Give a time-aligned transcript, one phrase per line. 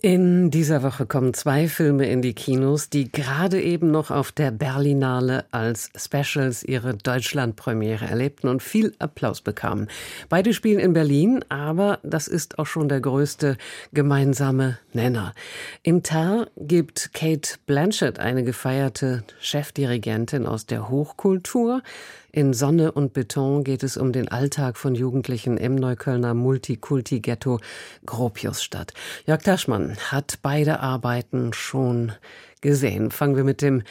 [0.00, 4.52] in dieser Woche kommen zwei Filme in die Kinos, die gerade eben noch auf der
[4.52, 9.88] Berlinale als Specials ihre Deutschlandpremiere erlebten und viel Applaus bekamen.
[10.28, 13.56] Beide spielen in Berlin, aber das ist auch schon der größte
[13.92, 15.34] gemeinsame Nenner.
[15.82, 21.82] Im Tar gibt Kate Blanchett, eine gefeierte Chefdirigentin aus der Hochkultur,
[22.30, 27.58] in Sonne und Beton geht es um den Alltag von Jugendlichen im Neuköllner Multikulti-Ghetto
[28.04, 28.92] Gropiusstadt.
[29.26, 32.12] Jörg Taschmann hat beide Arbeiten schon
[32.60, 33.10] gesehen.
[33.10, 33.82] Fangen wir mit dem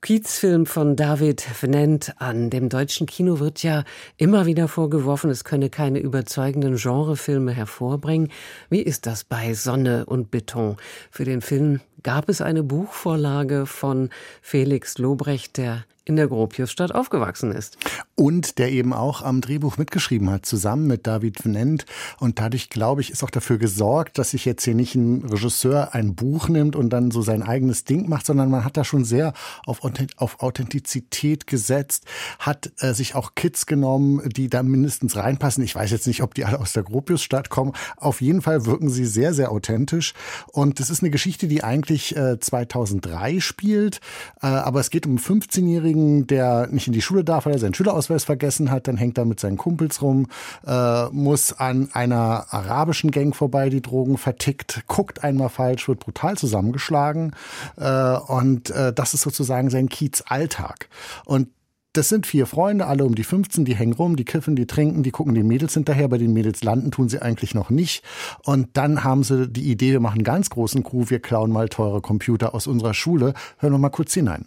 [0.00, 2.50] Kiezfilm von David Vnent an.
[2.50, 3.84] Dem deutschen Kino wird ja
[4.16, 8.30] immer wieder vorgeworfen, es könne keine überzeugenden Genrefilme hervorbringen.
[8.70, 10.76] Wie ist das bei Sonne und Beton?
[11.10, 14.10] Für den Film gab es eine Buchvorlage von
[14.42, 17.78] Felix Lobrecht, der in der Gropiusstadt aufgewachsen ist.
[18.14, 21.86] Und der eben auch am Drehbuch mitgeschrieben hat, zusammen mit David Vnent.
[22.20, 25.94] Und dadurch, glaube ich, ist auch dafür gesorgt, dass sich jetzt hier nicht ein Regisseur
[25.94, 29.04] ein Buch nimmt und dann so sein eigenes Ding macht, sondern man hat da schon
[29.04, 29.32] sehr
[29.64, 29.80] auf,
[30.16, 32.04] auf Authentizität gesetzt,
[32.38, 35.64] hat äh, sich auch Kids genommen, die da mindestens reinpassen.
[35.64, 37.72] Ich weiß jetzt nicht, ob die alle aus der Gropiusstadt kommen.
[37.96, 40.12] Auf jeden Fall wirken sie sehr, sehr authentisch.
[40.52, 44.00] Und es ist eine Geschichte, die eigentlich äh, 2003 spielt.
[44.42, 47.58] Äh, aber es geht um 15-jährige Kollegen, der nicht in die Schule darf, weil er
[47.58, 48.88] seinen Schülerausweis vergessen hat.
[48.88, 50.26] Dann hängt er mit seinen Kumpels rum,
[50.66, 56.36] äh, muss an einer arabischen Gang vorbei, die Drogen vertickt, guckt einmal falsch, wird brutal
[56.36, 57.32] zusammengeschlagen.
[57.76, 60.88] Äh, und äh, das ist sozusagen sein Kiez-Alltag.
[61.24, 61.48] Und
[61.92, 65.04] das sind vier Freunde, alle um die 15, die hängen rum, die kiffen, die trinken,
[65.04, 66.08] die gucken den Mädels hinterher.
[66.08, 68.02] Bei den Mädels landen tun sie eigentlich noch nicht.
[68.42, 71.68] Und dann haben sie die Idee, wir machen einen ganz großen Crew, wir klauen mal
[71.68, 73.32] teure Computer aus unserer Schule.
[73.58, 74.46] Hören wir mal kurz hinein.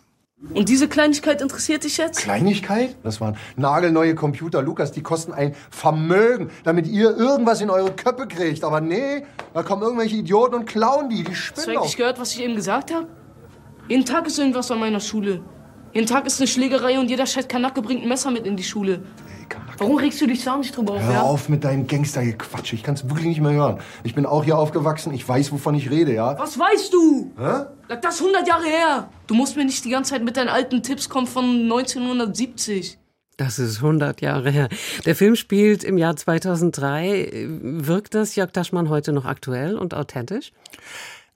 [0.53, 2.19] Und diese Kleinigkeit interessiert dich jetzt?
[2.19, 2.95] Kleinigkeit?
[3.03, 8.27] Das waren nagelneue Computer, Lukas, die kosten ein Vermögen, damit ihr irgendwas in eure Köpfe
[8.27, 8.63] kriegt.
[8.63, 12.19] Aber nee, da kommen irgendwelche Idioten und klauen die, die spinnen Hast du eigentlich gehört,
[12.19, 13.07] was ich eben gesagt habe?
[13.88, 15.41] Jeden Tag ist irgendwas an meiner Schule.
[15.94, 18.63] Jeden Tag ist eine Schlägerei und jeder scheiß Kanacke bringt ein Messer mit in die
[18.63, 19.01] Schule.
[19.77, 21.01] Warum regst du dich da nicht drüber auf?
[21.01, 21.21] Hör ja?
[21.21, 22.73] auf mit deinem Gangstergequatsch.
[22.73, 23.79] Ich kann es wirklich nicht mehr hören.
[24.03, 25.13] Ich bin auch hier aufgewachsen.
[25.13, 26.38] Ich weiß, wovon ich rede, ja?
[26.39, 27.31] Was weißt du?
[27.38, 27.65] Hä?
[28.01, 29.09] Das ist 100 Jahre her.
[29.27, 32.97] Du musst mir nicht die ganze Zeit mit deinen alten Tipps kommen von 1970.
[33.38, 34.67] Das ist 100 Jahre her.
[35.05, 37.47] Der Film spielt im Jahr 2003.
[37.61, 40.53] Wirkt das Jörg Taschmann heute noch aktuell und authentisch?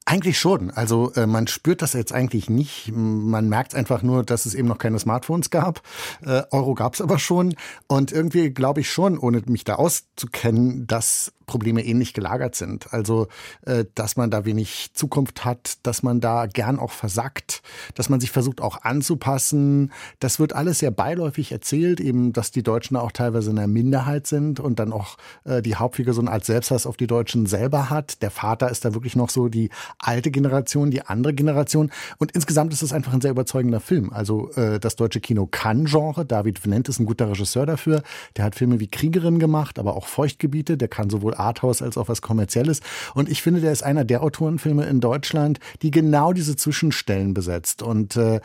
[0.05, 0.71] Eigentlich schon.
[0.71, 2.91] Also äh, man spürt das jetzt eigentlich nicht.
[2.91, 5.81] Man merkt einfach nur, dass es eben noch keine Smartphones gab.
[6.25, 7.55] Äh, Euro gab es aber schon.
[7.87, 12.93] Und irgendwie glaube ich schon, ohne mich da auszukennen, dass Probleme ähnlich gelagert sind.
[12.93, 13.27] Also,
[13.65, 17.61] äh, dass man da wenig Zukunft hat, dass man da gern auch versackt,
[17.93, 19.91] dass man sich versucht auch anzupassen.
[20.19, 24.27] Das wird alles sehr beiläufig erzählt, eben, dass die Deutschen auch teilweise in der Minderheit
[24.27, 27.89] sind und dann auch äh, die Hauptfigur so eine Art Selbsthass auf die Deutschen selber
[27.89, 28.21] hat.
[28.21, 31.91] Der Vater ist da wirklich noch so die alte Generation, die andere Generation.
[32.17, 34.13] Und insgesamt ist es einfach ein sehr überzeugender Film.
[34.13, 36.25] Also, äh, das deutsche Kino kann Genre.
[36.25, 38.03] David Venent ist ein guter Regisseur dafür.
[38.37, 40.77] Der hat Filme wie Kriegerin gemacht, aber auch Feuchtgebiete.
[40.77, 42.81] Der kann sowohl Arthouse als auch was Kommerzielles.
[43.13, 47.81] Und ich finde, der ist einer der Autorenfilme in Deutschland, die genau diese Zwischenstellen besetzt.
[47.81, 48.39] Und äh,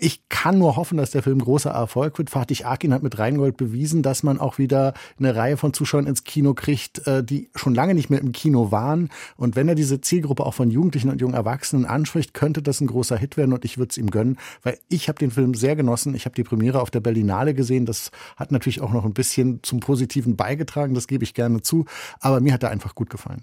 [0.00, 2.30] ich kann nur hoffen, dass der Film großer Erfolg wird.
[2.30, 6.24] Fatih Akin hat mit Rheingold bewiesen, dass man auch wieder eine Reihe von Zuschauern ins
[6.24, 9.10] Kino kriegt, äh, die schon lange nicht mehr im Kino waren.
[9.36, 12.86] Und wenn er diese Zielgruppe auch von Jugendlichen und jungen Erwachsenen anspricht, könnte das ein
[12.86, 15.76] großer Hit werden und ich würde es ihm gönnen, weil ich habe den Film sehr
[15.76, 16.14] genossen.
[16.14, 17.86] Ich habe die Premiere auf der Berlinale gesehen.
[17.86, 21.84] Das hat natürlich auch noch ein bisschen zum Positiven beigetragen, das gebe ich gerne zu.
[22.20, 23.42] Aber mir hat er einfach gut gefallen.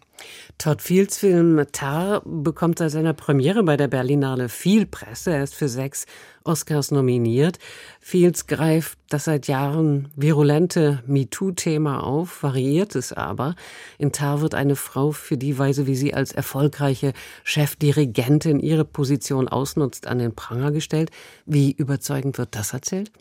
[0.58, 5.32] Todd Fields Film Tar bekommt seit seiner Premiere bei der Berlinale viel Presse.
[5.32, 6.06] Er ist für sechs
[6.46, 7.60] Oscars nominiert.
[8.00, 13.56] Fields greift das seit Jahren virulente MeToo-Thema auf, variiert es aber.
[13.98, 17.14] In Tar wird eine Frau für die Weise, wie sie als erfolgreiche
[17.44, 21.12] Chefdirigentin ihre Position ausnutzt, an den Pranger gestellt.
[21.46, 23.12] Wie überzeugend wird das erzählt?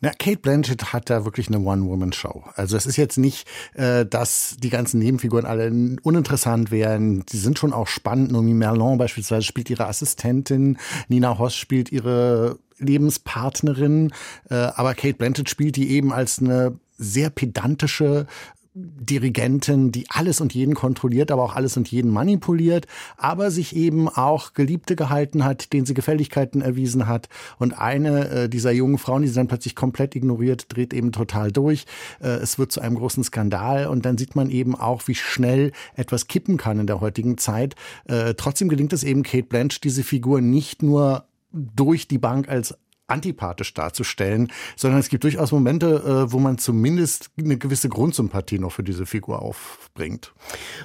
[0.00, 2.44] Na, Kate Blanchett hat da wirklich eine One-Woman-Show.
[2.54, 5.70] Also es ist jetzt nicht, äh, dass die ganzen Nebenfiguren alle
[6.02, 7.24] uninteressant wären.
[7.26, 8.32] Die sind schon auch spannend.
[8.32, 10.78] Nomi Merlon beispielsweise spielt ihre Assistentin.
[11.08, 14.12] Nina Hoss spielt ihre Lebenspartnerin.
[14.50, 18.26] Äh, aber Kate Blanchett spielt die eben als eine sehr pedantische,
[18.74, 22.86] Dirigentin, die alles und jeden kontrolliert, aber auch alles und jeden manipuliert,
[23.16, 27.28] aber sich eben auch Geliebte gehalten hat, denen sie Gefälligkeiten erwiesen hat.
[27.58, 31.50] Und eine äh, dieser jungen Frauen, die sie dann plötzlich komplett ignoriert, dreht eben total
[31.50, 31.86] durch.
[32.20, 35.72] Äh, es wird zu einem großen Skandal und dann sieht man eben auch, wie schnell
[35.94, 37.74] etwas kippen kann in der heutigen Zeit.
[38.04, 42.76] Äh, trotzdem gelingt es eben Kate Blanche, diese Figur nicht nur durch die Bank als
[43.08, 48.72] antipathisch darzustellen, sondern es gibt durchaus Momente, äh, wo man zumindest eine gewisse Grundsympathie noch
[48.72, 50.32] für diese Figur aufbringt.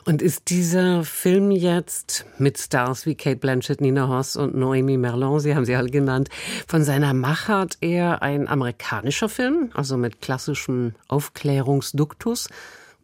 [0.05, 5.39] Und ist dieser Film jetzt mit Stars wie Kate Blanchett, Nina Hoss und Noemi Merlon,
[5.39, 6.29] Sie haben sie alle genannt,
[6.67, 12.47] von seiner Machart eher ein amerikanischer Film, also mit klassischem Aufklärungsduktus,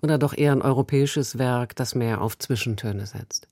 [0.01, 3.48] oder doch eher ein europäisches Werk, das mehr auf Zwischentöne setzt?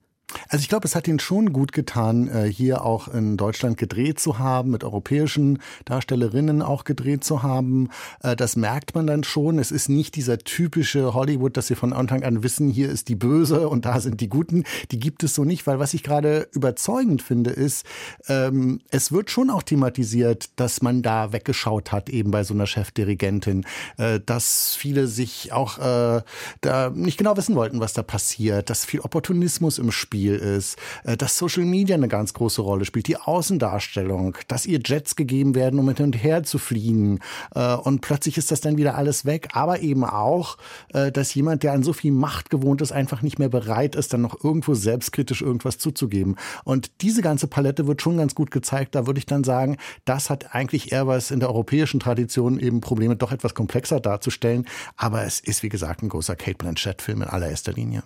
[0.50, 4.20] Also ich glaube, es hat ihn schon gut getan, äh, hier auch in Deutschland gedreht
[4.20, 7.90] zu haben, mit europäischen Darstellerinnen auch gedreht zu haben.
[8.22, 9.58] Äh, das merkt man dann schon.
[9.58, 13.16] Es ist nicht dieser typische Hollywood, dass sie von Anfang an wissen, hier ist die
[13.16, 14.66] Böse und da sind die Guten.
[14.92, 17.86] Die gibt es so nicht, weil was ich gerade überzeugend finde, ist,
[18.28, 22.68] ähm, es wird schon auch thematisiert, dass man da weggeschaut hat, eben bei so einer
[22.68, 23.66] Chefdirigentin,
[23.98, 29.02] äh, dass viele sich auch da nicht genau wissen wollten, was da passiert, dass viel
[29.02, 33.18] Opportunismus im Spiel Spiel ist, äh, dass Social Media eine ganz große Rolle spielt, die
[33.18, 37.20] Außendarstellung, dass ihr Jets gegeben werden, um hin und her zu fliegen
[37.54, 40.58] äh, und plötzlich ist das dann wieder alles weg, aber eben auch,
[40.94, 44.12] äh, dass jemand, der an so viel Macht gewohnt ist, einfach nicht mehr bereit ist,
[44.12, 46.36] dann noch irgendwo selbstkritisch irgendwas zuzugeben.
[46.64, 48.96] Und diese ganze Palette wird schon ganz gut gezeigt.
[48.96, 52.82] Da würde ich dann sagen, das hat eigentlich eher was in der europäischen Tradition eben
[52.82, 54.66] Probleme doch etwas komplexer darzustellen.
[54.96, 58.02] Aber es ist, wie gesagt, ein großer Kate Blanchett-Film in allererster Linie.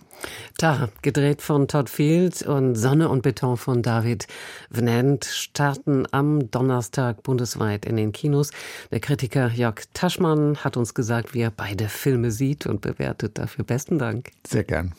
[0.58, 4.26] Da, gedreht von Todd Field Field und Sonne und Beton von David
[4.70, 8.50] Vnant starten am Donnerstag bundesweit in den Kinos.
[8.90, 13.38] Der Kritiker Jörg Taschmann hat uns gesagt, wie er beide Filme sieht und bewertet.
[13.38, 14.32] Dafür besten Dank.
[14.44, 14.94] Sehr gern.